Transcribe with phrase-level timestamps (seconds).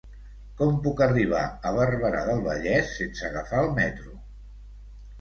[0.61, 4.21] Com puc arribar a Barberà del Vallès sense agafar el metro?